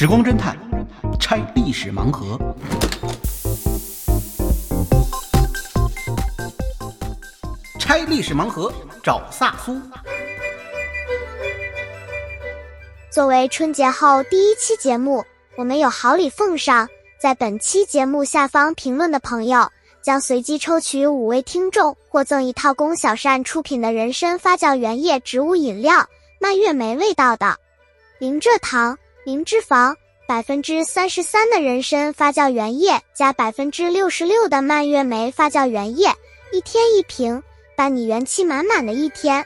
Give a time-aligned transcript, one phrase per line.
[0.00, 0.56] 时光侦探
[1.18, 2.38] 拆历史盲盒。
[7.80, 8.72] 拆历史盲盒，
[9.02, 9.76] 找萨苏。
[13.10, 15.24] 作为春节后第一期节目，
[15.56, 16.88] 我们有好礼奉上，
[17.20, 19.68] 在本期节目下方评论的朋友，
[20.00, 26.06] 将随机抽取五位听众，获赠一套龚小善出品的人参发酵原液植物饮料，
[26.38, 27.56] 蔓越莓味道的，
[28.20, 28.96] 零蔗糖、
[29.28, 29.94] 零脂肪，
[30.26, 36.08] 百分之三十三的人参发酵原液加百分之六十六的蔓越莓发酵原液，
[36.50, 37.42] 一天一瓶，
[37.76, 39.44] 伴你元气满满的一天。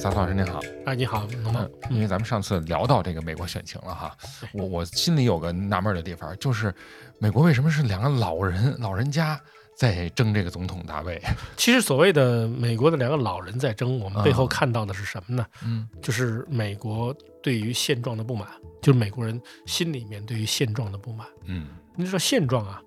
[0.00, 1.68] 萨苏老师您好，哎，你好，龙梦。
[1.90, 4.16] 因为咱们上次聊到这个美国选情了哈，
[4.52, 6.72] 我我心里有个纳闷的地方，就是
[7.18, 9.40] 美国为什么是两个老人老人家
[9.78, 11.22] 在争这个总统大位？
[11.56, 15.46] 其实所谓的美国的两个老人在争，我们背后看到的是什么呢？
[15.64, 18.48] 嗯，就是美国对于现状的不满，
[18.82, 21.24] 就是美国人心里面对于现状的不满。
[21.44, 22.82] 嗯，你说现状啊，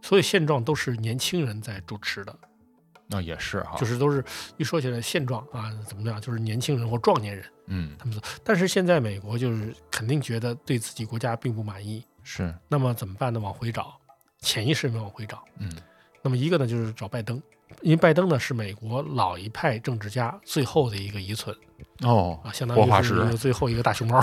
[0.00, 2.32] 所有现状都是年轻人在主持的，
[3.08, 4.24] 那也是哈，就是都是
[4.58, 8.22] 一说起来现状啊怎么样，就是年轻人或壮年人嗯他们说。
[8.44, 13.40] 但是现在美国就是肯定觉得对自己国家并不满意，是那么怎么办呢？
[13.40, 13.98] 往回找，
[14.40, 15.42] 潜意识里面往回找。
[15.58, 15.68] 嗯
[16.22, 17.40] 那么一个呢，就是找拜登，
[17.82, 21.54] 因为拜登呢是美国老一派政治家最后的一个遗存
[22.02, 24.20] 哦啊，相当于是最后一个大熊猫。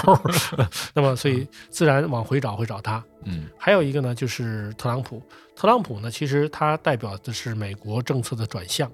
[0.93, 3.03] 那么所以自然往回找会找他。
[3.23, 5.21] 嗯还有一个呢，就是特朗普。
[5.55, 8.91] 特朗普呢，其实他代表的是美国政策的转向，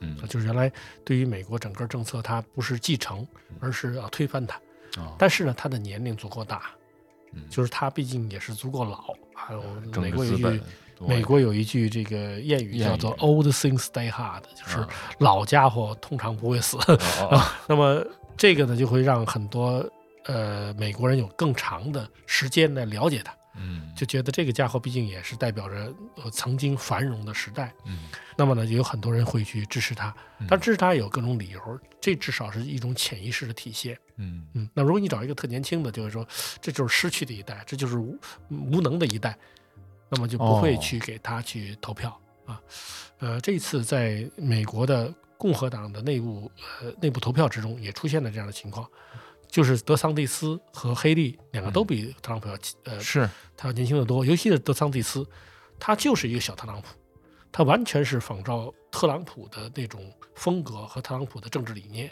[0.00, 0.70] 嗯就是原来
[1.04, 3.26] 对于美国整个政策，他不是继承，
[3.60, 4.58] 而是要推翻它。
[4.98, 6.62] 哦但是呢，他的年龄足够大，
[7.32, 9.14] 嗯就是他毕竟也是足够老。
[9.34, 9.62] 还有
[9.92, 10.60] 政美国有一句
[11.00, 14.88] 美国有一句这个谚语叫做 “old things stay hard”，就是啊。
[15.18, 16.78] 老家伙通常不会死。
[17.66, 18.04] 那么
[18.36, 19.88] 这个呢，就会让很多
[20.26, 23.92] 呃美国人有更长的时间来了解他，嗯。
[23.96, 27.72] 就觉得这个家伙毕竟也是代表着呃曾经繁荣的时代。
[27.86, 28.08] 嗯。
[28.36, 30.14] 那么呢，有很多人会去支持他，
[30.48, 31.60] 但支持他有各种理由，
[32.00, 33.96] 这至少是一种潜意识的体现。
[34.16, 34.46] 嗯。
[34.54, 36.26] 嗯，那如果你找一个特年轻的，就是说
[36.60, 38.18] 这就是失去的一代，这就是无
[38.48, 39.36] 无能的一代，
[40.10, 40.78] 那么就不会哦。
[40.82, 42.60] 去给他去投票、啊。
[43.18, 46.50] 呃，这一次在美国的共和党的内部
[46.82, 48.88] 呃内部投票之中，也出现了这样的情况，
[49.46, 53.28] 就是德桑蒂斯和黑利两个都比特朗普要呃是。
[53.56, 55.26] 他要年轻的多，尤其是德桑蒂斯，
[55.78, 56.88] 他就是一个小特朗普，
[57.52, 62.10] 他完全是仿照特朗普的那种风格和特朗普的政治理念，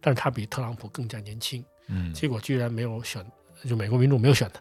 [0.00, 2.14] 但是他比特朗普更加年轻，嗯。
[2.14, 3.22] 结果居然没有选，
[3.68, 4.60] 就美国民众没有选他，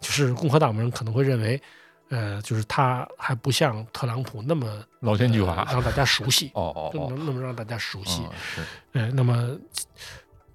[0.00, 1.62] 就是共和党人可能会认为，
[2.14, 8.22] 呃，就是他还不像特朗普那么老奸巨猾呃让大家熟悉，哦哦哦就能那么让大家熟悉。
[8.92, 9.56] 呃，那么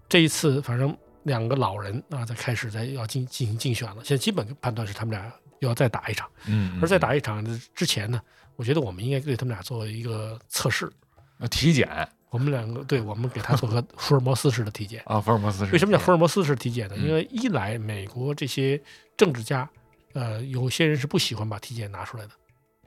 [0.07, 3.97] 这一次，反正两个老人啊，在开始在要进进行竞选了。
[4.05, 7.43] 现在基本判断是他们俩要再打一场，嗯而在打一场
[7.75, 8.21] 之前呢，
[8.55, 10.89] 我觉得我们应该对他们俩做一个测试。
[11.39, 11.87] 呃体检
[12.29, 15.01] 我们两个，对我们给他做个福尔摩斯式的体检。
[15.07, 16.95] 啊福尔摩斯式为什么叫福尔摩斯式体检呢？
[16.97, 18.79] 嗯因为一来美国这些
[19.17, 19.67] 政治家，
[20.13, 22.31] 呃，有些人是不喜欢把体检拿出来的，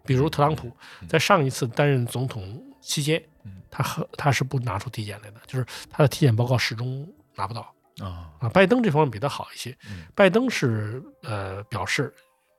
[0.04, 7.60] 比如特朗普嗯在上一次担任总统期间嗯，他和他是不拿出体检来的，就是他的体检报告始终拿不到
[8.00, 8.48] 啊啊。
[8.48, 12.12] 拜登这方面比他好一些嗯，拜登是呃表示。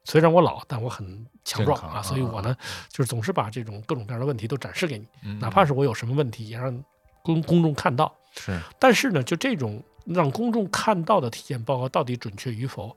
[0.05, 2.53] 虽然我老，但我很强壮啊，所以我呢，
[2.89, 6.83] 就是总是把这种各种各样的问题都展示给你，嗯哪怕是我有什么问题，也让
[7.21, 8.13] 公公众看到。
[8.35, 12.93] 是但是呢，就这种让公众看到的体检报告到底准确与否，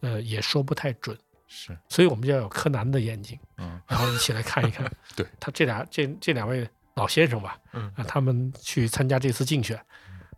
[0.00, 1.16] 呃，也说不太准。
[1.48, 4.90] 是所以我们就要有柯南的眼睛，嗯然后一起来看一看。
[5.14, 9.80] 对他这俩这这两位老先生吧，嗯啊，他们去参加这次竞选，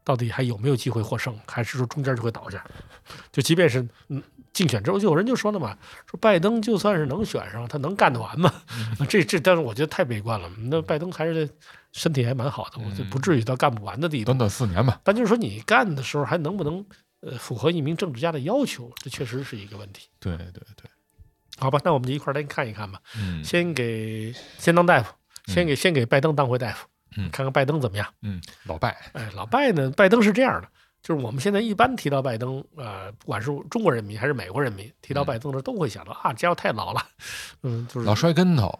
[0.04, 2.62] 到底还有没有机会获胜，还是说中间就会倒下？
[3.32, 5.76] 就即便是嗯竞选之后，就有人就说了嘛，
[6.06, 8.52] 说拜登就算是能选上，他能干得完吗？
[9.00, 10.46] 嗯 这这，但是我觉得太悲观了。
[10.58, 11.49] 那拜登还是
[11.93, 14.26] 身体还蛮好的，我就不至于到干不完的地步。
[14.26, 16.84] 短短四年吧但就是说，你干的时候还能不能
[17.20, 20.09] 呃符合一名政治家的要求，这确实是一个问题。
[20.20, 20.91] 对对对
[21.59, 23.00] 好吧，那我们就一块儿来看一看吧。
[23.17, 25.12] 嗯先给先当大夫，
[25.47, 26.87] 先给先给拜登当回大夫，
[27.17, 28.06] 嗯看看拜登怎么样。
[28.23, 30.69] 嗯老拜哎，老拜呢，拜登是这样的，
[31.03, 37.05] 就是我们现在一般提到拜登，呃，不管是中国人民还是美国人民，提到拜登的时候都会想到啊，这家伙太老了，
[37.65, 38.79] 嗯，就是老摔跟头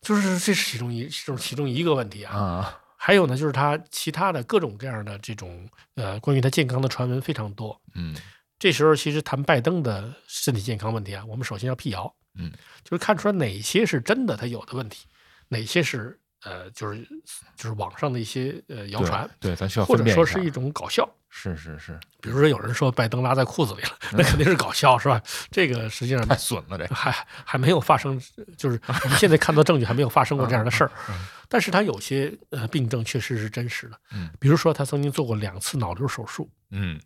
[0.00, 2.34] 就是这是其中一这是其中一个问题啊。
[2.34, 7.80] 啊还有呢，就是他其他的各种各样的这种呃关于他健康的传闻非常多。
[7.94, 8.16] 嗯
[8.58, 12.50] 这时候其实谈拜登的身体健康问题啊，我们首先要辟谣，嗯，
[12.82, 15.06] 就是看出来哪些是真的他有的问题，
[15.48, 17.06] 哪些是呃，就是
[17.54, 21.06] 就是网上的一些呃谣传，对，对咱需要或者说是一种搞笑。
[21.38, 25.20] 是是是，比如说有人说拜登拉在裤子里了，那肯定是搞笑，是吧？
[25.50, 28.18] 这个实际上太损了，这个还还没有发生，
[28.56, 30.90] 就是我 们现在看到证据还没有发生过这样的事儿。
[31.46, 36.98] 但是他有些呃病症确实是真实的，嗯比如说他曾经做过两次脑瘤手术，嗯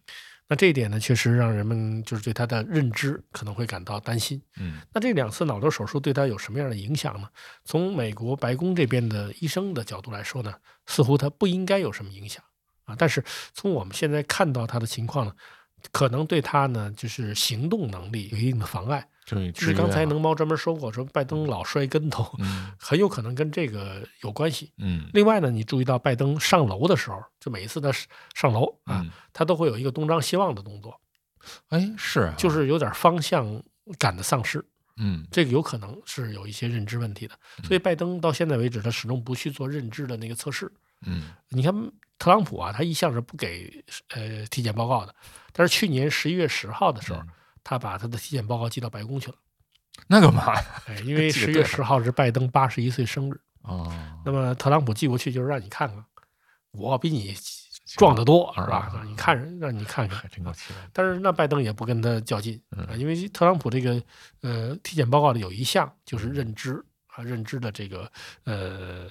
[0.46, 4.40] 那这一点呢，确实让人们就是对他的认知可能会感到担心。
[4.56, 7.28] 嗯那这两次脑瘤手术对他有什么样的影响呢？
[7.64, 10.54] 从美国白宫这边的医生的角度来说呢，
[10.86, 12.42] 似乎他不应该有什么影响
[12.90, 12.96] 啊。
[12.98, 13.22] 但是
[13.54, 15.32] 从我们现在看到他的情况呢，
[15.92, 19.06] 可能对他呢就是行动能力有一定的妨碍。
[19.26, 24.72] 就是就是刚才能能猫专门说过，说拜登老摔跟头，嗯很有可能跟这个有关系。
[24.78, 27.92] 嗯另外呢，你注意到拜登上楼的时候，就每一次他
[28.34, 31.00] 上楼啊，嗯，他都会有一个东张西望的动作，
[31.68, 33.62] 哎是啊，就是有点方向
[33.98, 34.64] 感的丧失。
[34.96, 40.72] 嗯这个有可能是有一些认知问题的，所以拜登到现在为止，他始终不去做认知的那个测试。
[41.06, 41.72] 嗯你看
[42.20, 45.14] 特朗普啊，他一向是不给呃体检报告的，
[45.52, 47.28] 但是去年十一月十号的时候，嗯
[47.64, 49.36] 他把他的体检报告寄到白宫去了。
[50.06, 50.64] 那干嘛呀？
[50.86, 53.92] 哎，因为 十月十号是拜登八十一岁生日，哦，
[54.24, 56.04] 那么特朗普寄过去就是让你看看，
[56.72, 57.34] 我比你
[57.96, 60.28] 壮得多，是吧你看，让你看看。
[60.30, 64.02] 真够气人，但是那拜登也不跟他较劲嗯啊，因为特朗普这个
[64.42, 68.10] 呃体检报告里有一项就是认知啊，认知的这个
[68.44, 69.06] 呃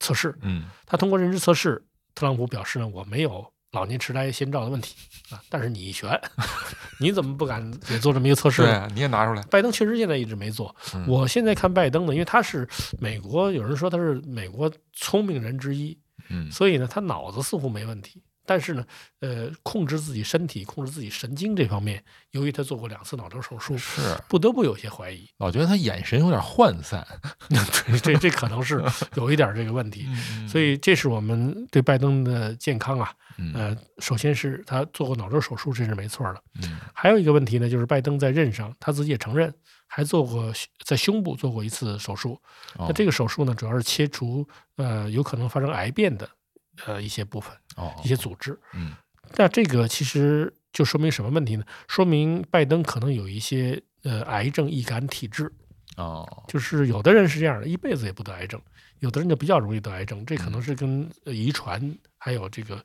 [0.00, 4.94] 测试，嗯他通过认知测试，特朗普表示呢，我没有老年痴呆先兆的问题
[5.30, 6.08] 啊，但是你一拳，
[7.00, 8.68] 你怎么不敢也做这么一个测试呢？
[8.68, 10.74] 对啊，你也拿出来，拜登确实现在一直没做。
[10.94, 12.68] 嗯我现在看拜登呢，因为他是
[12.98, 15.98] 美国，有人说他是美国聪明人之一，
[16.30, 18.22] 嗯所以呢，他脑子似乎没问题。
[18.46, 18.84] 但是呢，
[19.20, 22.02] 呃，控制自己身体、控制自己神经这方面，
[22.32, 25.28] 由于他做过两次脑瘤手术，是，不得不有些怀疑。
[25.38, 27.06] 老觉得他眼神有点涣散，
[27.88, 28.82] 这这这可能是
[29.14, 30.06] 有一点这个问题。
[30.08, 36.42] 嗯所以，这是我们对拜登的健康啊，嗯呃，首先是他做过脑瘤手术，这是没错的。
[36.62, 39.52] 嗯还有一个问题呢，就是拜登在任上，他自己也承认，
[39.86, 40.52] 还做过
[40.84, 42.40] 在胸部做过一次手术。
[42.76, 44.46] 哦那这个手术呢，主要是切除
[44.76, 46.28] 呃有可能发生癌变的
[46.86, 48.58] 呃一些部分、哦一些组织。
[48.74, 48.92] 嗯
[49.36, 51.64] 那这个其实就说明什么问题呢？
[51.88, 55.50] 说明拜登可能有一些呃癌症易感体质，
[55.96, 58.60] 哦就是有的人是这样的，一辈子也不得癌症，
[59.00, 62.84] 有的人就比较容易得癌症，这可嗯能是跟呃遗传还有这个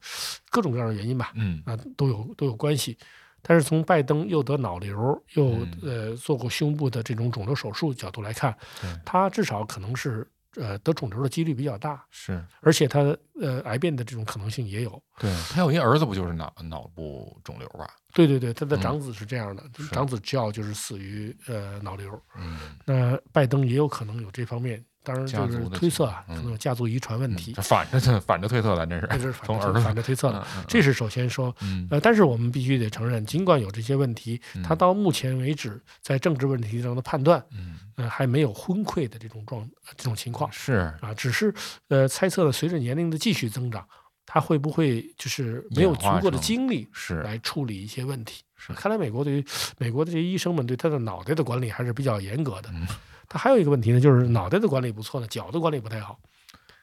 [0.49, 1.31] 各种各样的原因吧。
[1.35, 2.97] 嗯啊，都有都有关系。
[3.41, 4.97] 但是从拜登又得脑瘤，
[5.33, 12.99] 又嗯呃做过胸部的这种肿瘤手术角度来看对，他至少可能是呃得肿瘤的几率比较大，是而且他
[13.39, 15.01] 呃癌变的这种可能性也有。
[15.19, 17.89] 对他有一儿子不就是脑脑部肿瘤吧？
[18.13, 22.09] 对对对，他的嗯长子是这样的，长子 Joe 就是死于呃脑瘤。
[22.35, 27.53] 嗯那拜登也有可能有这方面，当然家就是推测啊，可能有家族遗传问嗯题。
[27.53, 30.45] 这，反着反着推测，咱这这是是反着从儿子反着推测的。
[30.67, 31.87] 这是首先说，嗯。
[31.89, 37.79] 呃，但是我们必须得承认，尽管有这些问题，他嗯到目前为止在政治问题上的判断，嗯。
[37.95, 39.67] 呃，还没有昏聩的这种状
[39.97, 40.93] 这种情况是。
[41.01, 41.53] 啊，只是
[41.89, 43.85] 呃猜测了，随着年龄的继续增长，
[44.31, 48.43] 他会不会就是没有足够的精力是来处理一些问题？
[48.55, 49.45] 是看来美国对于
[49.79, 52.69] 美国的这些医生们对他的脑袋的管理还是比较严格的。
[52.71, 52.87] 嗯
[53.27, 56.19] 他还有一个问题呢，就是脑袋的管理不错呢，脚的管理不太好，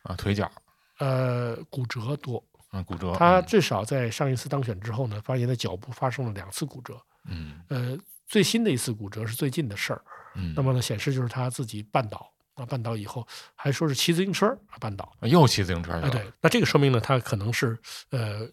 [0.02, 0.50] 啊腿脚
[0.98, 2.42] 呃，骨折多。
[2.70, 7.00] 啊骨折他至少在上一次当选之后呢，发现他脚部发生了两次骨折。
[7.28, 10.02] 嗯呃，最新的一次骨折是最近的事儿。
[10.34, 15.10] 嗯那么呢，显示就是他自己绊倒啊，绊倒以后还说是骑自行车啊绊倒。
[15.20, 17.78] 又骑自行车了对，那这个说明呢，他可能是
[18.10, 18.46] 呃，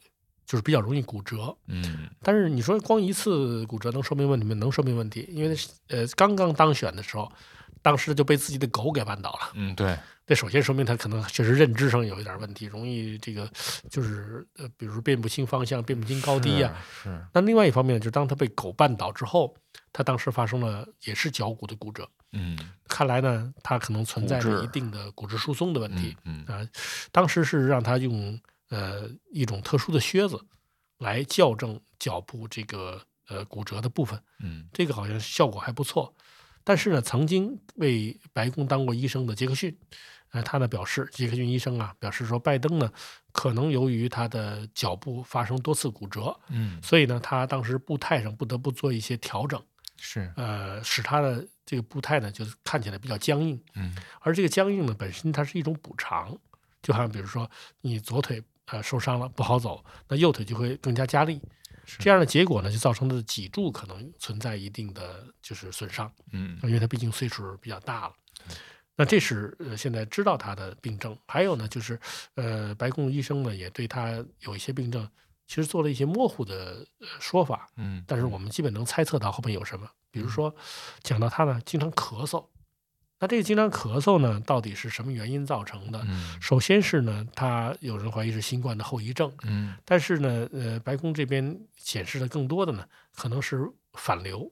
[0.45, 1.55] 就是比较容易骨折。
[1.67, 4.53] 嗯但是你说光一次骨折能说明问题吗？
[4.55, 5.57] 能说明问题，因为
[5.87, 7.31] 呃刚刚当选的时候，
[7.83, 9.51] 当时就被自己的狗给绊倒了。
[9.53, 9.95] 嗯对。
[10.25, 13.45] 这首先说明他可能确实认知上有一点问题，容易这个
[13.89, 16.73] 就是呃，比如辨不清方向、辨不清高低呀、
[17.03, 17.25] 是是。
[17.33, 19.53] 那另外一方面，就是当他被狗绊倒之后，
[19.91, 22.09] 他当时发生了也是脚骨的骨折。
[22.31, 22.57] 嗯。
[22.87, 26.15] 看来呢，他可能存在着一定的骨质疏松的问题。
[26.23, 26.65] 嗯啊、
[27.11, 30.39] 当时是让他用呃一种特殊的靴子
[30.99, 34.69] 来校正脚部这个呃骨折的部分，嗯。
[34.71, 36.15] 这个好像效果还不错。
[36.63, 39.77] 但是呢，曾经为白宫当过医生的杰克逊，
[40.31, 42.91] 呃，他呢表示，杰克逊医生啊表示说，拜登呢
[43.31, 49.61] 可能由于他的脚部发生多次骨折，嗯所以呢，他当时步态上不得不做一些调整，
[49.97, 53.61] 是呃，使他的这个步态呢就是看起来比较僵硬。
[53.75, 56.37] 嗯而这个僵硬呢，本身它是一种补偿，
[56.81, 57.49] 就好像比如说
[57.81, 61.41] 你左腿呃受伤了不好走，那右腿就会更加加力，是
[61.85, 66.57] 这样的结果呢，就造成的脊柱可能存在一定的就是损伤，嗯。
[66.63, 68.13] 因为他毕竟岁数比较大了。
[68.95, 71.99] 那这是呃现在知道他的病症，还有呢就是
[72.35, 75.09] 呃白宫医生呢也对他有一些病症，
[75.47, 80.55] 其实做了一些模糊的呃说法，嗯，但是我们基本能猜测到后面有什么，比如说
[81.01, 82.45] 讲到他呢经常咳嗽，
[83.23, 86.03] 那这个经常咳嗽呢到底是什么原因造成的？
[86.09, 94.51] 嗯首先是呢，他有人怀疑是新冠的后遗症，嗯但是呢，呃，白宫这边显示的更多的呢，可能是反流，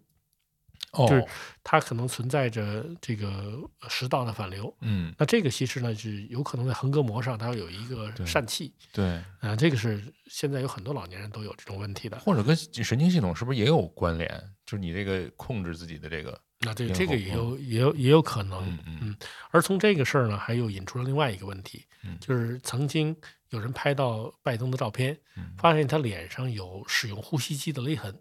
[0.93, 1.25] 哦，就是
[1.65, 3.59] 它可能存在着这个
[3.89, 4.73] 食道的反流。
[4.79, 12.17] 嗯那这个其实呢是有可能在横膈膜上它有一个疝气，对，啊、这个是现在有很多老年人都有这种问题的。
[12.19, 14.29] 或者跟神经系统是不是也有关联？
[14.65, 19.15] 就是你这个控制自己的这个，那这咽这个也有也有也有可能，嗯。
[19.49, 23.15] 而从这个事儿呢，还又引出了另外一个问题，嗯就是曾经
[23.49, 28.15] 有人拍到拜登的照片，嗯发现他脸上有使用呼吸机的勒痕。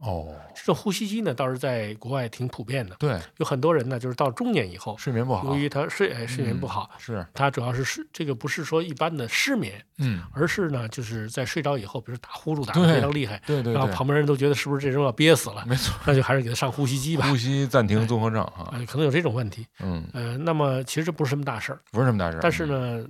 [0.00, 19.66] 哦，这种呼吸机呢，倒是在国外挺普遍的，对，有很多人呢，就是到中年以后，睡眠不好，由于他睡哎睡眠不嗯好，是，他主要是睡这个不是说一般的失眠，嗯，而是呢就是在睡着以后，比如打呼噜打得非常厉害，对对对，然后旁边人都觉得是不是这人要憋死了，没错，那就还是给他上呼吸机吧，呼吸暂停综合症啊，啊，可能有这种问题。
[19.80, 23.04] 嗯，呃，那么其实这不是什么大事儿，不是什么大事儿，但是呢，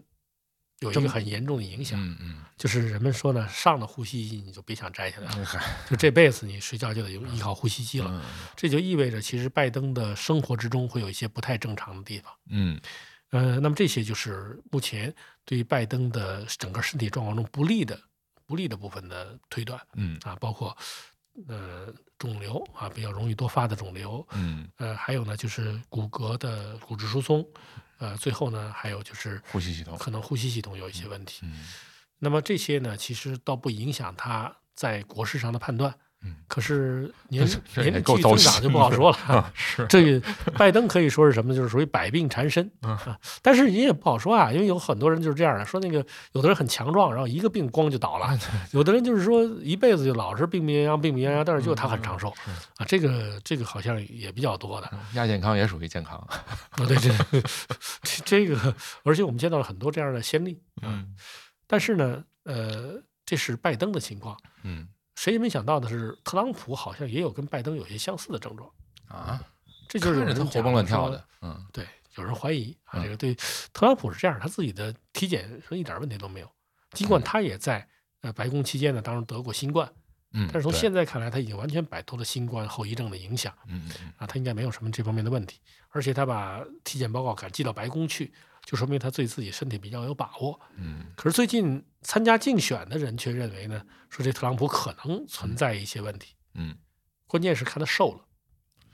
[0.80, 5.46] 有一个很严重的影响，嗯嗯，就是人们说呢，上了呼吸机你就别想摘下来了，
[5.88, 8.10] 就这辈子你睡觉就得依靠呼吸机了。
[8.10, 8.22] 嗯
[8.56, 12.32] 这就意味着，其实拜登的生活之中会有一些不太正常的地方。
[12.48, 12.80] 嗯
[13.30, 18.00] 呃，那么这些就是目前对于拜登的整个身体状况中不利的、
[18.46, 20.76] 不利的部分的推断嗯啊，包括
[21.46, 27.46] 呃肿瘤啊，比较容易多发的肿瘤，嗯，呃，还有呢就是骨骼的骨质疏松，
[28.00, 31.40] 呃，最后呢还有就是呼吸系统，可能呼吸系统有一些问题。
[31.44, 31.68] 嗯
[32.22, 35.94] 那么这些呢，其实倒不影响他在国事上的判断。
[36.22, 39.16] 嗯，可是年这这也年龄够糟继续增长就不好说了。
[39.26, 41.54] 啊， 是，这个拜登可以说是什么？
[41.54, 42.70] 就是属于百病缠身。
[43.40, 48.28] 但是你也不好说啊，因为有很多人就是这样的，说那个有的人很强壮，然后一个病光就倒了；
[48.72, 52.84] 有的人就是说一辈子就老是病病殃殃，病病殃殃，但是就他很长寿嗯啊。
[52.86, 54.90] 这个这个好像也比较多的。
[55.14, 57.10] 亚健康也属于健康， 啊，对 这
[58.02, 58.74] 这这个，
[59.04, 60.60] 而且我们见到了很多这样的先例。
[60.82, 61.14] 嗯
[61.66, 64.36] 但是呢，呃，这是拜登的情况。
[64.64, 64.88] 嗯
[65.20, 68.70] 谁也没想到的是，特朗普好像也有跟拜登有些相似的症状，
[69.06, 69.38] 啊，
[69.86, 71.62] 这就是他活蹦乱跳的，嗯。
[71.74, 71.86] 对，
[72.16, 73.34] 有人怀疑啊，嗯这个对
[73.70, 76.50] 特朗普是这样，他自己的体检说一点问题都没有，
[76.92, 77.86] 尽管他也在
[78.22, 79.92] 呃白宫期间呢，当时得过新冠，
[80.32, 85.60] 嗯，但是从现在看来，他已经完全摆脱了新冠后遗症的影响嗯啊，他应该没有什么这方面的问题，
[85.90, 88.32] 而且他把体检报告敢寄到白宫去，
[88.70, 90.60] 就说明他对自己身体比较有把握。
[90.76, 96.78] 嗯可是最近参加竞选的人却认为呢，说这特朗普可能存在一些问题，嗯，
[97.26, 98.24] 关键是看他瘦了，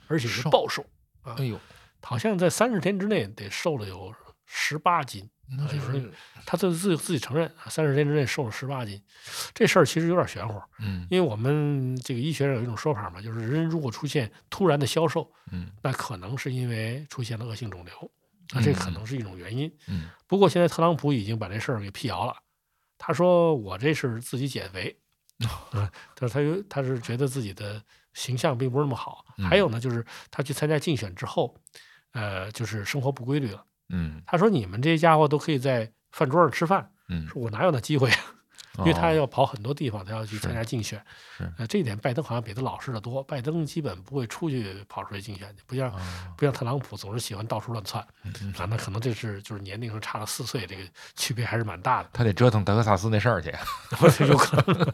[0.08, 0.82] 而且是暴瘦
[1.20, 1.60] 啊哎，呦，
[2.00, 4.14] 好像在三十天之内得瘦了有
[4.46, 5.28] 十八斤。
[5.48, 6.12] 那就有是人
[6.46, 9.00] 他自自己自己承认，三十天之内瘦了十八斤，
[9.52, 10.58] 这事儿其实有点玄乎。
[10.78, 18.10] 嗯因为我们这个医学上有一种说法嘛，就是人如果出现突然的消瘦，嗯那可能是因为出现了恶性肿瘤，
[18.54, 19.70] 那这可能是一种原因。
[19.88, 22.36] 嗯不过现在特朗普已经把这事儿给辟谣了，
[22.98, 24.96] 他说我这是自己减肥，
[25.70, 27.80] 啊，他说他有他是觉得自己的
[28.14, 29.24] 形象并不是那么好。
[29.38, 31.54] 嗯还有呢，就是他去参加竞选之后，
[32.12, 33.64] 呃，就是生活不规律了。
[33.88, 38.18] 嗯他说你们这些家伙都可以在饭桌上吃饭，嗯，说我哪有那机会啊？
[38.78, 41.00] 因为他哦要跑很多地方，他要去参加竞选。
[41.36, 43.22] 是呃，这一点拜登好像比他老实的多。
[43.22, 46.00] 拜登基本不会出去跑出去竞选，不像、哦
[46.36, 48.02] 不像特朗普总是喜欢到处乱窜
[48.56, 48.66] 啊。
[48.68, 50.82] 那可能这是就是年龄上差了四岁，这个
[51.14, 52.10] 区别还是蛮大的。
[52.12, 53.52] 他得折腾德克萨斯那事儿去，
[54.26, 54.92] 有可能。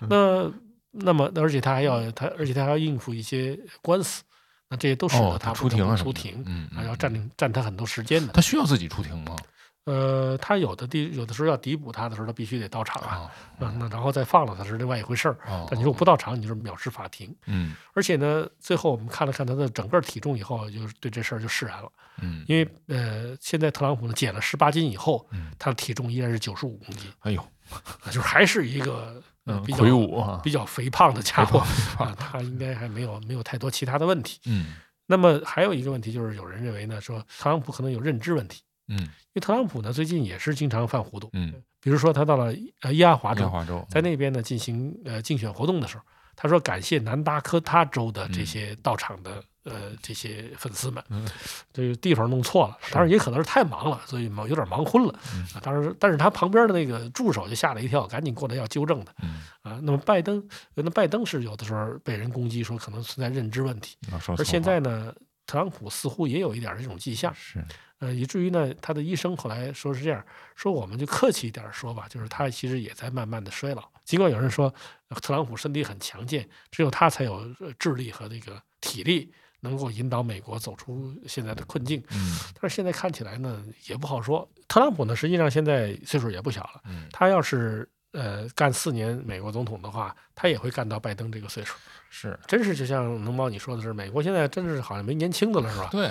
[0.08, 0.52] 那
[0.92, 4.22] 那么，而且他还要他，而且他还要应付一些官司，
[4.68, 8.32] 那这些都使哦得他出庭出庭，嗯啊，要嗯占领占他很多时间的。
[8.32, 9.36] 他需要自己出庭吗？
[9.84, 13.14] 呃，他有的地有的时候要抵补他的时候，他必须得到场啊。
[13.16, 15.38] 啊，那那然后再放了他是另外一回事儿。
[15.46, 17.34] 哦但你如果不到场，你就是藐视法庭。
[17.46, 21.90] 嗯而且呢，最后我们看了看他的整个体重以后，就是对这事儿就释然了。
[22.22, 31.58] 嗯，因为呃，现在特朗普呢减了十八斤以后，嗯他的体重依然是九十五公斤，哎呦，啊就是还是一个呃 嗯，比较魁梧啊，比较肥胖的家伙
[31.98, 34.38] 啊，他应该还没有没有太多其他的问题。
[34.46, 34.74] 嗯
[35.06, 38.98] 那么还有一个问题就是，有人认为呢，说特朗普可能有认知问题，嗯。
[38.98, 46.02] 因为特朗普呢最近也是经常犯糊涂，嗯，比如说他到了呃伊阿华州，亚华州在那边呢进行呃竞选活动的时候，
[46.34, 51.28] 他说感谢南达科他州的这些到场的、呃这些粉丝们，嗯。
[51.72, 55.46] 这个地方弄错了，当然也可能是太忙了，所以忙有点忙昏了、嗯。
[55.54, 55.60] 啊。
[55.62, 59.78] 当然，但是他旁边的那个助手就吓了一跳，赶紧过来要纠正他嗯，啊。
[59.84, 60.42] 那么拜登，
[60.74, 65.14] 那拜登是有的时候被人攻击说可能存在认知问题，啊而现在呢，
[65.50, 67.60] 特朗普似乎也有一点这种迹象，是，
[67.98, 73.90] 呃，以至于呢，他的医生后来说是这样说，我们就客气一点说吧，就是他其实也在慢慢的衰老。
[74.04, 74.72] 尽管有人说
[75.08, 84.48] 呃特朗普身体很强健，只有他才有呃智力和这个体力能够引导美国走出现在的困境，嗯但是现在看起来呢也不好说。
[84.68, 91.76] 特朗普呢，实际上现在岁数也不小了，嗯，他要是呃干四年美国总统的话，他也会干到拜登这个岁数。
[92.08, 95.88] 是真是就像能猫你说的是，美国现在真是好像没年轻的了，是吧？
[95.92, 96.10] 对，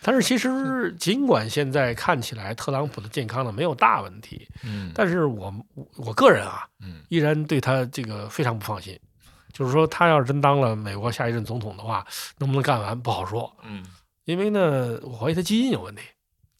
[0.00, 8.98] 但是其实尽管现在看起来特朗普的健康呢没有大问题，嗯但是我我我个人啊，嗯依然对他这个非常不放心。
[9.52, 12.04] 就是说，他要是真当了美国下一任总统的话，
[12.38, 13.56] 能不能干完不好说。
[13.62, 13.86] 嗯，
[14.24, 16.02] 因为呢，我怀疑他基因有问题。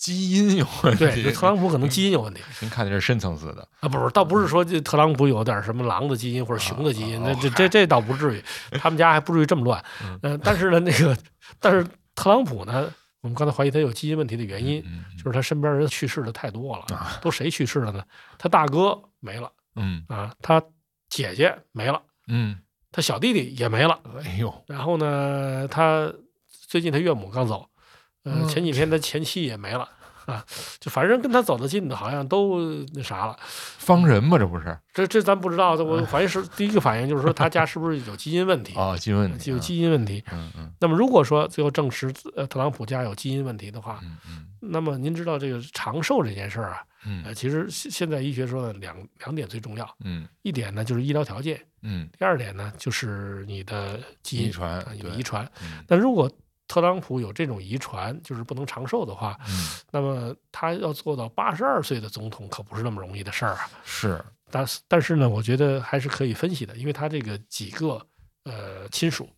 [0.04, 1.22] 基因有问题。
[1.22, 8.44] 对，特朗普可能基因有问题您看的是深层次的，啊，不是，倒不是说这特朗普有点什么狼的基因或者熊的基因，这这这倒不至于，
[8.78, 9.82] 他们家还不至于这么乱。
[10.04, 11.16] 嗯嗯，但是呢，那个，
[11.58, 11.82] 但是
[12.14, 12.92] 特朗普呢，
[13.22, 16.84] 我们刚才怀疑他有基因问题的原因，嗯就是他身边人去世的太多了。
[16.94, 18.04] 啊， 都谁去世了呢？
[18.36, 20.62] 他大哥没了嗯啊，他
[21.08, 22.58] 姐姐没了，嗯，
[22.92, 23.98] 他小弟弟也没了。
[24.22, 26.12] 哎呦，然后呢，他
[26.68, 27.66] 最近他岳母刚走，
[28.24, 29.88] 呃，嗯前几天他前妻也没了
[30.26, 30.44] 啊，
[30.80, 32.60] 就反正跟他走得近的，好像都
[32.94, 33.36] 那啥了。
[33.40, 40.22] 方人嘛，这不是这这咱不知道，我 怀疑是第一个反应就是说他家是不是有基因问题，啊，基因问 题，有基因问题。
[40.32, 55.44] 嗯嗯那么如果说最后证实呃特朗普家有基因问题的话，嗯嗯那么您知道这个长寿这件事儿啊，嗯呃，其实现现在医学说的两两点最重要，嗯一点呢就是医疗条件，嗯，第二点呢就是你的基因遗传啊，你的遗传。
[55.62, 56.30] 嗯那如果
[56.66, 63.70] 特朗普有这种遗传，就是不能长寿的话，嗯那么他要做到八十二岁的总统，可不是那么容易的事儿啊。
[63.84, 68.00] 是，但是但是呢，我觉得还是可以分析的，因为他这个几个
[68.44, 69.28] 呃亲属，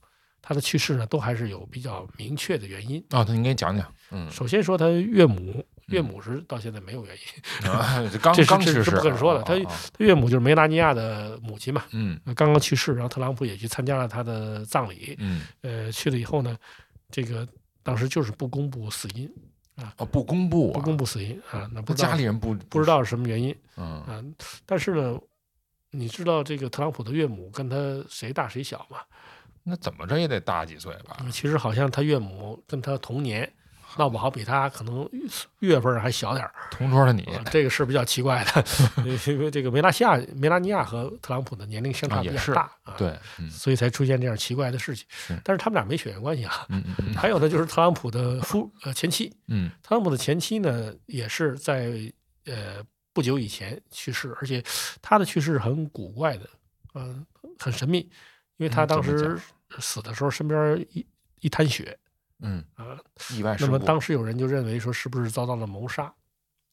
[0.41, 2.99] 他的去世呢都还是有比较明确的原因。
[3.11, 9.43] 啊，那您给讲讲，嗯，首先说他岳母，岳母是到现在没有原因，刚 刚去世，是不可说的。
[9.43, 15.17] 他他岳母就是梅拉尼亚的母亲嘛，嗯呃刚刚去世，然后特朗普也去参加了他的葬礼。
[15.19, 16.57] 嗯，呃，去了以后呢，
[17.17, 17.49] 这个
[17.83, 19.27] 当时就是不公布死因，
[19.77, 24.23] 啊，不公布啊，不公布死因啊，那不家里人不不知，道是什么原因嗯啊。
[24.67, 25.19] 但是呢，
[25.93, 28.99] 你知道这个特朗普的岳母跟他谁大谁小吗？
[29.63, 31.17] 那怎么着也得大几岁吧？
[31.33, 33.51] 其实好像他岳母跟他同年，
[33.97, 35.09] 闹不好比他可能
[35.61, 38.65] 月份还小点儿、 同桌的你啊这个是比较奇怪的，
[39.05, 45.07] 因为这个梅拉西亚、梅拉尼亚和特朗普的年龄相差比较大啊，，对，嗯所以才出现这样奇怪的事情。
[45.43, 46.67] 但是他们俩没血缘关系啊。
[46.69, 51.93] 嗯嗯嗯还有呢，就是特朗普的夫呃前妻，嗯特朗普的前妻呢也是在
[52.47, 52.83] 呃
[53.13, 54.63] 不久以前去世，而且
[55.01, 56.49] 他的去世很古怪的，
[56.95, 57.25] 嗯、
[57.59, 57.99] 很神秘，
[58.59, 59.39] 因为他当时
[59.79, 61.05] 死的时候身边一
[61.41, 61.97] 一滩血
[62.41, 62.99] 嗯，啊、
[63.35, 66.13] 意外那么当时有人就认为说是不是遭到了谋杀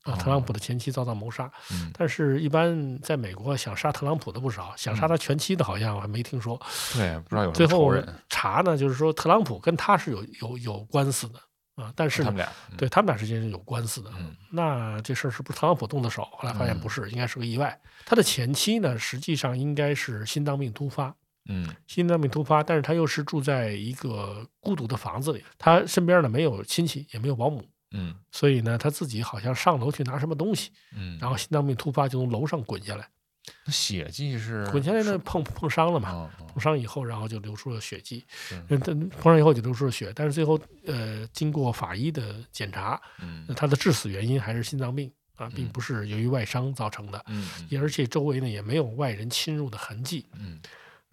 [0.03, 0.15] 啊？
[0.17, 6.59] 特朗普的前妻遭到谋杀，嗯但是一般在美国想杀特朗普的不少，想杀他前妻的好像我还没听说。
[6.93, 11.39] 对，不知道有最后人，查呢，就是说特朗普跟他是有有有官司的
[11.75, 14.11] 啊，但是呢他们，俩，嗯对他们俩之间是有官司的。
[14.19, 16.23] 嗯那这事儿是不是特朗普动的手？
[16.33, 17.79] 后来发现嗯不是，应该是个意外。
[18.05, 21.15] 他的前妻呢，实际上应该是心脏病突发，
[21.49, 21.67] 嗯。
[21.87, 28.15] 心脏病突发，但是他又是住在一个孤独的房子里，他身边呢没有亲戚，也没有保姆，嗯。
[28.31, 33.07] 所以呢他自己好像上楼去拿什么东西，嗯，然后心脏病突发就从楼上滚下来，
[33.65, 38.55] 那血迹是滚下来呢碰碰伤了嘛，碰伤以后，然后就流出了血迹，是。
[38.69, 43.45] 嗯，但碰伤以后就流出了血，但是最后呃经过法医的检查，嗯。
[43.55, 45.69] 他的致死原因还是心脏病啊，并嗯。
[45.69, 47.49] 不是由于外伤造成的，嗯。
[47.69, 50.59] 也而且周围呢也没有外人侵入的痕迹，嗯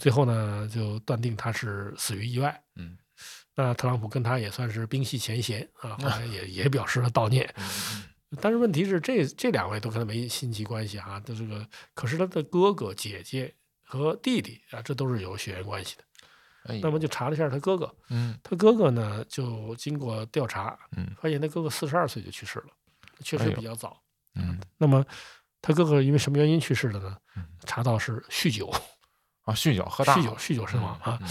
[0.01, 2.61] 最后呢就断定他是死于意外。
[2.77, 2.97] 嗯
[3.55, 7.53] 那特朗普跟他也算是冰释前嫌啊， 后来也也表示了悼念。
[7.59, 8.05] 嗯
[8.41, 16.05] 但是问题是，这这两位都跟他没亲戚关系啊，他这个可是他的哥哥、姐姐和弟弟啊，这都是有血缘关系的。
[16.65, 22.67] 哎那么就查了一下他哥哥，嗯他哥哥呢就经过调查，嗯发现他哥哥四十二岁就去世了，
[23.25, 24.01] 确实比较早。
[24.37, 25.05] 嗯那么
[25.61, 27.45] 他哥哥因为什么原因去世的呢嗯？
[27.67, 28.73] 查到是酗酒，
[29.51, 31.19] 啊，酗酒喝大了酗酒酗酒身亡啊。
[31.21, 31.29] 嗯。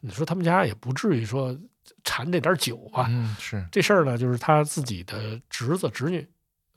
[0.00, 1.56] 你说他们家也不至于说
[2.02, 3.64] 馋这点酒啊，嗯是。
[3.70, 6.28] 这事儿呢，就是他自己的侄子侄女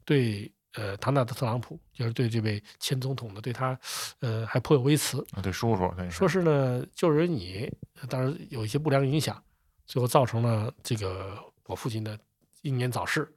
[0.04, 3.78] 对呃唐纳德特朗普，就是对这位前总统呢，对他
[4.20, 6.08] 呃还颇有微词，啊对叔叔对。
[6.10, 7.72] 说是呢就是你
[8.08, 9.42] 当然有一些不良影响，
[9.88, 12.20] 最后造成了这个我父亲的
[12.62, 13.28] 英年早逝。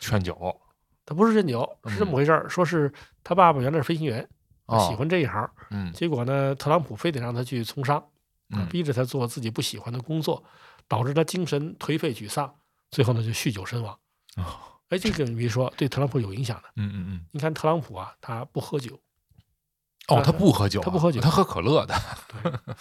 [0.00, 0.60] 劝酒。
[1.06, 2.90] 他不是劝酒，是这么回事儿，说是
[3.22, 4.28] 他爸爸原来是飞行员，嗯
[4.66, 8.06] 哦喜欢这一行，嗯结果呢，特朗普非得让他去从商，啊
[8.50, 10.44] 嗯逼着他做自己不喜欢的工作。
[10.86, 12.54] 导致他精神颓废沮丧，
[12.90, 13.98] 最后呢就酗酒身亡。
[14.36, 14.44] 哦，
[14.90, 16.68] 哎，这个你别说，对特朗普有影响的。
[16.76, 19.00] 嗯嗯嗯，你看特朗普啊，他不喝酒，
[20.08, 21.20] 哦，他不喝酒啊，他不喝酒。
[21.20, 21.94] 他喝可乐的。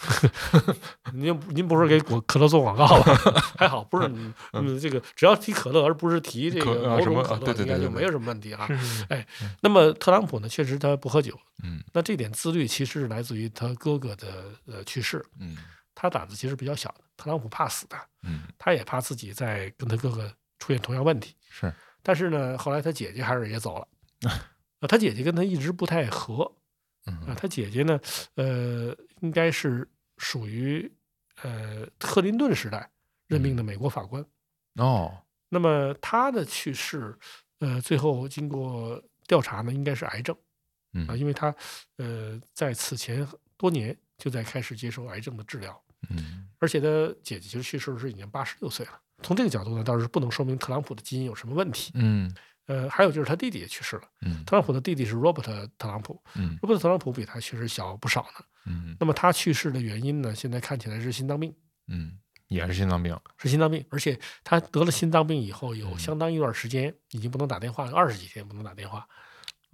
[1.14, 3.16] 您您不是给我可乐做广告吧？
[3.58, 8.68] 还好，不是你嗯，这个只要提可乐，而不是提这个某种可乐，对对对对对应该就没有什么问题啊。
[8.68, 9.26] 是是，哎，
[9.62, 11.82] 那么特朗普呢，确实他不喝酒，嗯。
[11.94, 14.28] 那这点自律其实是来自于他哥哥的
[14.66, 15.26] 呃去世。
[15.40, 15.58] 嗯。
[15.96, 21.36] 他胆子其实比较小的，特朗普怕死的，嗯，他也怕自己在跟他哥哥出现同样问题。
[21.50, 23.88] 是，但是呢，后来他姐姐还是也走了，
[24.28, 24.42] 啊，
[24.90, 26.52] 他姐姐跟他一直不太和
[27.06, 28.00] 啊，嗯他姐姐呢，
[28.36, 29.88] 呃，应该是
[30.18, 30.92] 属于
[31.42, 32.89] 呃克林顿时代
[33.28, 34.26] 任命的美国法官。
[34.76, 35.16] 哦，
[35.50, 37.18] 那么他的去世，
[37.60, 40.36] 呃，最后经过调查呢，应该是癌症
[40.94, 41.54] 嗯啊，因为他
[41.98, 45.82] 呃在此前多年就在开始接受癌症的治疗。
[46.10, 46.88] 嗯而且他
[47.22, 49.00] 姐姐其实去世的时候已经八十六岁了。
[49.22, 51.92] 从这个角度呢，倒是不能说明特朗普的基因有什么问题。
[51.96, 52.34] 嗯
[52.65, 54.04] 呃，还有就是他弟弟也去世了。
[54.21, 58.45] 嗯特朗普的弟弟是 Robert 特朗普嗯，Robert 特朗普比他确实小不少呢。
[58.65, 61.54] 嗯那么他去世的原因呢，现在看起来是心脏病，
[61.88, 63.19] 嗯，也是心脏病。
[63.38, 69.06] 是心脏病，而且他得了心脏病以后，有嗯相当一段时间已经不能打电话，二十几天不能打电话，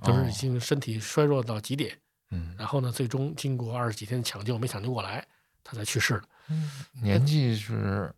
[0.03, 1.95] 就是已经身体衰弱到极点。
[2.31, 5.27] 嗯，然后呢，最终经过二十几天的抢救，没抢救过来，
[5.63, 6.23] 他才去世了。
[7.01, 8.11] 年纪是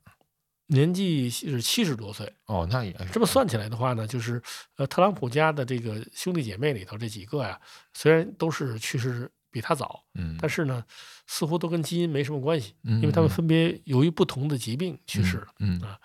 [0.72, 4.42] 年纪是七十多岁，哦，那也这么算起来的话呢，就是
[4.78, 7.60] 呃，特朗普家的这个兄弟姐妹里头这几个呀，
[7.94, 10.84] 虽然都是去世比他早，嗯，但是呢，
[11.28, 15.48] 似乎都跟基因没什么关系，嗯因为他们嗯分别由于不同的疾病去世了。
[15.60, 16.00] 嗯，啊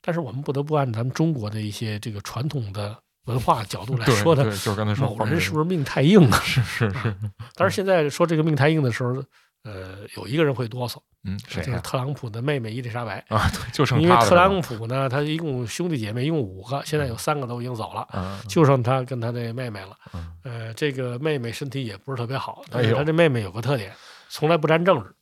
[0.00, 6.40] 但是我们不得不按咱们中国的一些这个传统的文化角度来说呢对，就是刚才说某人是不是是命太硬啊？
[6.40, 7.14] 是是是，
[7.54, 9.22] 但是，现在说这个命太硬的时候，
[9.64, 11.66] 呃，有一个人会哆嗦，嗯，谁呀？
[11.66, 13.18] 就是特朗普的妹妹伊丽莎白。
[13.28, 19.96] 啊，对，就剩因为特朗普呢，他一共兄弟姐妹一共五个，现在有三个都已经走了，嗯就剩他跟他这妹妹了。
[20.14, 23.92] 嗯呃，这个妹妹身体也不是特别好，但是他这妹妹有个特点，
[24.28, 25.14] 从来不沾政治，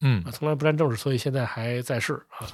[0.00, 2.46] 嗯啊，从来不沾政治，所以现在还在世啊。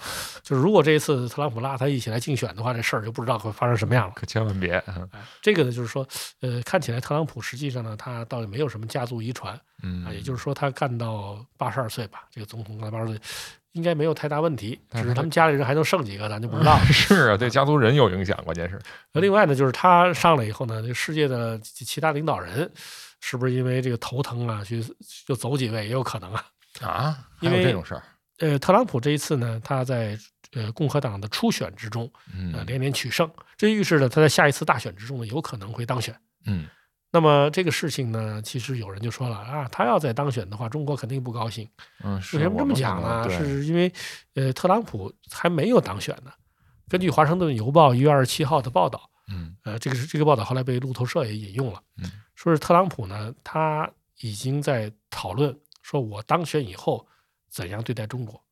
[0.42, 4.12] 就是如果这一次特朗普拉他一起来竞选的话，这事儿就不知道会发生什么样了。
[4.14, 6.06] 可千万别，嗯哎，这个呢，就是说，
[6.40, 13.20] 呃，看起来特朗普实际上呢，他倒也没有什么家族遗传嗯啊，也就是说，他干到八十二岁吧，这个总统干到八十岁，
[13.72, 16.84] 应该没有太大问题，只是他们家里人还能剩几个，咱就不知道了。
[16.92, 18.80] 是啊，对家族人有影响，关键是，
[19.12, 22.70] 那另外呢，就是他上来以后呢，这世界的其其他领导人
[23.20, 24.84] 是不是因为这个头疼啊，去
[25.26, 26.44] 就走几位也有可能啊。
[26.80, 28.02] 啊，还因为有这种事儿，
[28.38, 30.18] 呃，特朗普这一次呢，他在
[30.52, 36.14] 呃共和党的初选之中，呃嗯连连取胜，这预示着他在下一次大选之中呢，有可能会当选。
[36.46, 36.66] 嗯
[37.14, 41.68] 那么这个事情呢，其实有人就说了啊，他要再当选的话，中国肯定不高兴。
[42.02, 43.28] 嗯，是为什么这么讲呢？
[43.28, 43.92] 是因为
[44.34, 46.32] 呃，特朗普还没有当选呢。
[46.88, 57.06] 根据《华盛顿邮报》一月二十七号的报道，嗯呃，这个是这个报道后来被路透社也引用了，嗯说是特朗普呢，他已经在讨论说，我当选以后
[57.48, 58.42] 怎样对待中国，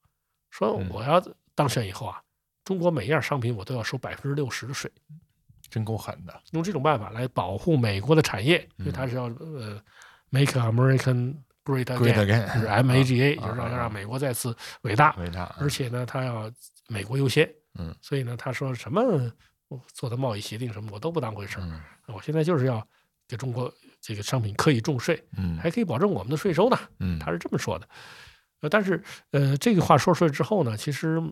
[0.51, 0.89] 说嗯。
[0.91, 1.23] 我要
[1.55, 2.21] 当选以后啊，
[2.65, 4.91] 中国每一样商品我都要收百分之六十的税，
[5.69, 9.81] 真够狠的，用这种办法来保护美国的产业，因为他是要呃
[10.31, 16.51] make American great 就是 MAGA，啊就是让啊让美国再次伟大，伟大，而且呢，他要
[16.89, 19.03] 美国优先，嗯，所以呢，他说什么
[19.93, 21.81] 做的贸易协定什么我都不当回事儿，嗯。
[22.13, 22.85] 我现在就是要
[23.31, 25.57] 给中国这个商品可以重税，嗯。
[25.59, 27.89] 还可以保证我们的税收呢，嗯，他是这么说的。
[28.61, 31.23] 呃，但是呃，这个话说出来之后呢，其实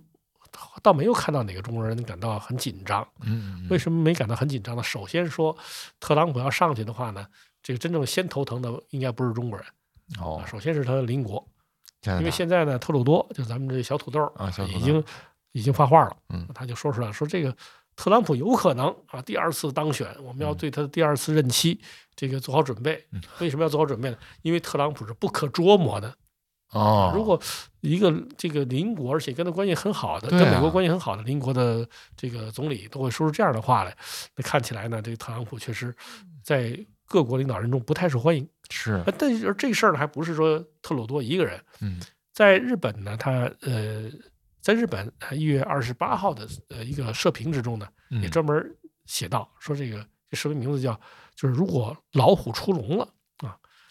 [0.83, 3.07] 倒没有看到哪个中国人感到很紧张。
[3.23, 4.83] 嗯为什么没感到很紧张呢？
[4.83, 5.55] 首先说，
[6.01, 7.27] 特朗普要上去的话呢，
[7.63, 9.67] 这个真正先头疼的应该不是中国人
[10.47, 11.47] 首先是他的邻国，
[12.05, 14.33] 因为现在呢，特鲁多就咱们这小土豆
[14.75, 15.05] 已经
[15.53, 16.49] 已经发话了，嗯。
[16.55, 17.55] 他就说出来说这个
[17.99, 21.81] 特朗普有可能啊第二次当选，我们要对他的第二次任期
[22.15, 23.05] 这个做好准备。
[23.11, 24.17] 嗯为什么要做好准备呢？
[24.43, 26.15] 因为特朗普是不可捉摸的。
[26.71, 27.41] 哦，如果
[27.81, 31.85] 一个这个邻国，而且跟他关系很好的，啊跟美国关系很好的邻国的
[32.17, 33.97] 这个总理都会说出这样的话来，
[34.37, 35.93] 那看起来呢，这个特朗普确实
[36.45, 38.49] 在各国领导人中不太受欢迎。
[38.71, 41.99] 是呃但是这事儿呢，还不是说特鲁多一个人，嗯
[42.33, 44.09] 在日本呢，他呃，
[44.69, 48.21] 在日本一月二十八号的呃一个社评之中呢，嗯。
[48.21, 48.77] 也专门
[49.07, 50.93] 写到说这个这社评名字叫
[51.35, 53.09] 就是如果老虎出笼了。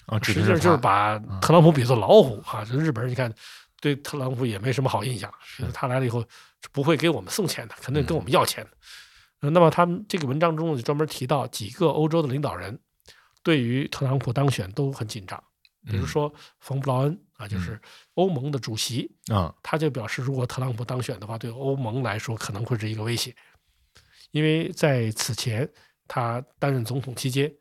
[0.05, 2.63] 啊，实际上就是把嗯特朗普比作老虎啊！
[2.63, 3.33] 这日本人你看，
[3.81, 5.33] 对特朗普也没什么好印象，
[5.73, 6.21] 他来了以后
[6.61, 8.65] 是不会给我们送钱的，肯定跟我们要钱
[9.39, 12.79] 那么他们这个文章中就专门提到几个欧洲的领导人
[13.41, 15.43] 对于特朗普当选都很紧张。
[15.85, 17.79] 比如说冯布劳恩啊，就是
[18.15, 23.33] 欧盟的主席，啊，他就表示，如果特朗普当选的话，对欧盟来说可能会是一个威胁，
[24.31, 25.69] 因为在此前
[26.07, 27.51] 他担任总统期间，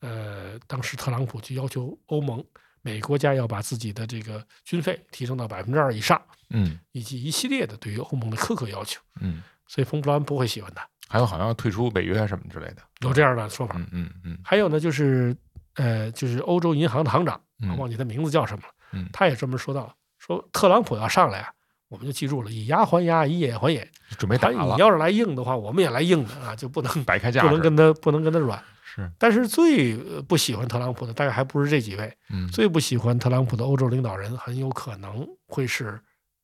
[0.00, 2.44] 呃，当时特朗普就要求欧盟
[2.82, 6.78] 每个国家要把自己的这个军费提升到百分之二以上，嗯。
[6.90, 13.76] 以及一系列的对于欧盟的苛刻要求，嗯，所以冯布劳恩不会喜欢他，还有好像要退出北约什么之类的，有这样的说法。
[13.78, 14.38] 嗯嗯嗯。
[14.44, 15.34] 还有呢，就是
[15.76, 17.40] 呃，就是欧洲银行的行长，
[17.78, 21.52] 忘记他名字叫什么了，嗯他也专门说到，说特朗普要上来啊，
[21.88, 23.88] 我们就记住了，以牙还牙，以眼还眼。
[24.18, 28.62] 准备打了，你要是来硬的话，我们也来硬的啊，就不能摆开架不能，跟他不能跟他软。
[28.84, 35.98] 是，但是最呃不喜欢特朗普的，大概还不是这几位，嗯最不喜欢特朗普的欧洲领导人，很有可能会是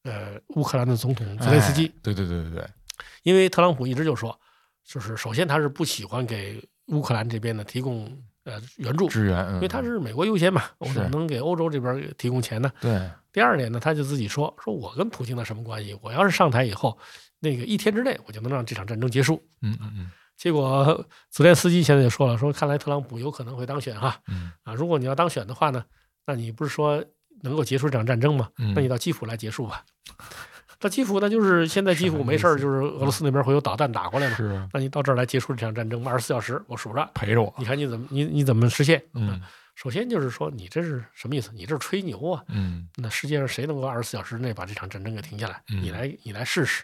[0.04, 2.66] 呃乌克兰的总统泽连斯基，哎对对对对对，
[3.22, 4.34] 因为特朗普一直就说，
[4.82, 8.10] 就是首先他是不喜欢给乌克兰这边呢提供
[8.48, 12.72] 呃援助，支援，因为他嗯是美国优先嘛，我怎么能给欧洲这边提供钱呢？
[12.80, 15.96] 对，第二点呢，他就自己说，说我跟普京的什么关系？
[16.02, 16.98] 我要是上台以后，
[17.40, 19.42] 那个一天之内我就能让这场战争结束。
[19.62, 25.84] 嗯嗯嗯结果泽连斯基现在就说了，说看来特朗普有可能会当选哈嗯啊，如果你要当选的话呢，
[26.26, 27.04] 那你不是说
[27.42, 28.48] 能够结束这场战争吗？
[28.58, 29.84] 嗯，那你到基辅来结束吧。
[30.80, 39.02] 到基辅那，就是现在基辅没事儿，就是俄罗斯那边会有导弹打过来嘛，是啊那你到这儿来结束这场战争，二十四小时我数着，陪着我，你看你怎么你你怎么实现？
[39.14, 39.40] 嗯
[39.74, 41.52] 首先就是说你这是什么意思？
[41.54, 42.42] 你这是吹牛啊！
[42.48, 45.62] 嗯那世界上谁能够二十四小时内把这场战争给停下来？
[45.68, 46.82] 嗯你来，你来试试。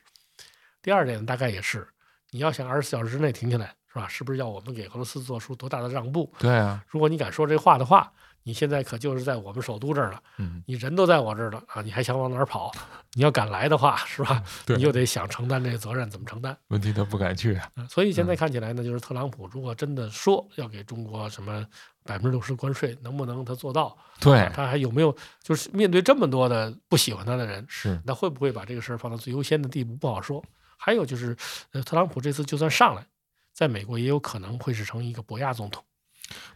[0.81, 1.85] 第二点大概也是，
[2.31, 4.07] 你要想二十四小时之内停下来，是吧？
[4.07, 6.33] 是不是要我们给俄罗斯做出多大的让步？
[6.39, 8.13] 对啊，如果你敢说这话的话，
[8.47, 12.71] 你现在可就是在我们首都这儿了，嗯你人都在我这儿了啊，你还想往哪儿跑？
[13.15, 14.43] 你要敢来的话，是吧？
[14.67, 16.57] 你就得想承担这个责任，怎么承担？
[16.69, 21.67] 问题他不敢去所以现在嗯看起来呢，就是特朗普如果真的说要给中国什么
[22.05, 23.97] 百分之六十关税，能不能他做到？
[24.21, 30.45] 对，他还有没有就是面对这么多的不喜欢他的人，是，那会不会把这个事儿放到最优先的地步不好说。
[30.77, 31.35] 还有就是，
[31.73, 33.07] 呃，特朗普这次就算上来，
[33.55, 35.83] 在美国也有可能会是成一个博亚总统。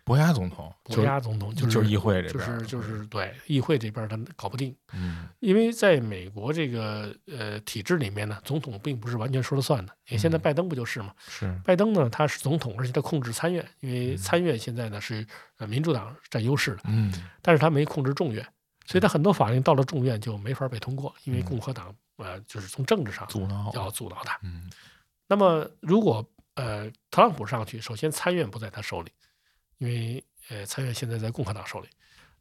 [0.05, 9.93] 博雅总统，博压总统就是就是议会这边就是就是对议会这边儿他搞不定，嗯因为在美国这个呃体制里面呢，总统并不是完全说了算的。
[10.09, 11.13] 因为现在嗯拜登不就是吗？
[11.29, 15.27] 是，拜登呢他是总统，而且他控制参院，因为嗯参院现在呢是
[15.59, 18.43] 呃民主党占优势的，嗯但是他没控制众院，
[18.87, 24.39] 所以他很多法令到了众院就没法被通过，因为嗯共和党呃就是从政治上阻挠，要阻挠他。
[24.43, 24.71] 嗯
[25.31, 29.13] 那么如果呃特朗普上去，首先参院不在他手里，
[29.79, 31.89] 因为呃参院现在在共和党手里。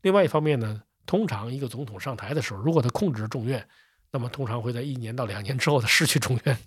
[0.02, 3.68] 另外一方面呢，通常一个总统上台的时候，如果他控制众院，
[4.12, 6.58] 那么通常会在一年到两年之后他失去众院。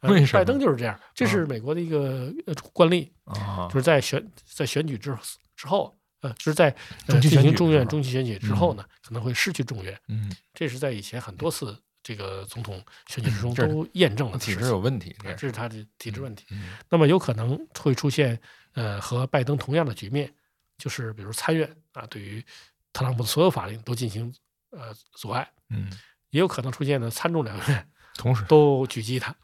[0.00, 5.16] 呃为什么拜登就是这样，这是美国的一个呃惯例，啊就是在选在选举之
[5.56, 6.74] 之后，呃，就是在
[7.06, 9.98] 呃进行众院中期选举之后呢，可能会失去众院。
[10.08, 16.46] 嗯，这是在以前很多次这个总统选举之中 都验证了的体制有问题，啊这是他的体制问题。
[16.50, 18.38] 嗯那么有可能会出现
[18.74, 20.32] 呃和拜登同样的局面，
[20.78, 22.44] 就是比如参院啊对于
[22.92, 24.32] 特朗普的所有法令都进行
[24.70, 25.90] 呃阻碍，嗯，
[26.30, 29.34] 也有可能出现呢参众两院同时，都狙击他。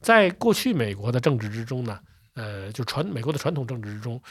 [0.00, 2.00] 在过去美国的政治之中呢，
[2.34, 4.22] 呃，就传美国的传统政治之中，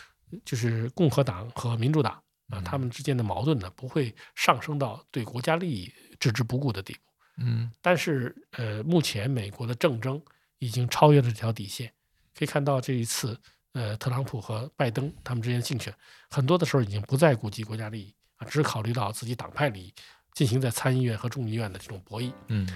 [0.43, 2.13] 就是共和党和民主党
[2.50, 7.00] 啊嗯他们之间的矛盾呢不会上升到对国家利益置之不顾的地步。
[7.38, 10.22] 嗯但是呃，目前美国的政争
[10.58, 11.93] 已经超越了这条底线。
[12.36, 13.38] 可以看到这一次，
[13.73, 15.93] 呃，特朗普和拜登他们之间竞选，
[16.29, 19.93] 很多的时候已经不再顾及国家利益啊，只考虑到自己党派利益，
[20.34, 22.34] 进行在参议院和众议院的这种博弈。
[22.47, 22.67] 嗯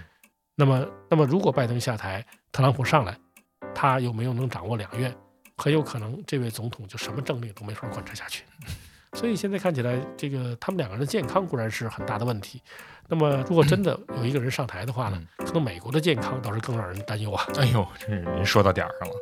[0.56, 3.17] 那么，那么如果拜登下台，特朗普上来，
[3.73, 5.12] 他有没有能掌握两院，
[5.58, 8.43] 很有可能这位总统就什么政令都没法贯彻下去。
[9.13, 12.62] 所以现在看起来，这个他们两个人的健康固然是很大的问题。
[13.08, 17.43] 那么，如果真的有一个人上台的话呢，可能美国的健康倒是更让人担忧啊。
[17.58, 19.15] 哎呦，这是您说到点儿上了。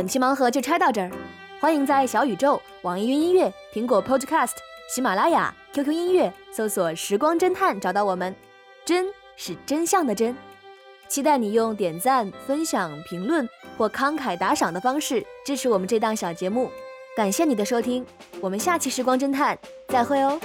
[0.00, 1.10] 本期盲盒就拆到这儿，
[1.60, 4.52] 欢迎在小宇宙、网易云音乐、苹果 Podcast、
[4.88, 8.34] 喜马拉雅、QQ 音乐搜索“时光侦探”找到我们。
[8.82, 10.34] 真是真相的真，
[11.06, 16.70] 期待你用点赞、分享、评论或慷慨打赏的方式支持我们这档小节目。
[17.14, 18.02] 感谢你的收听，
[18.40, 19.58] 我们下期时光侦探
[19.88, 20.40] 再会哦。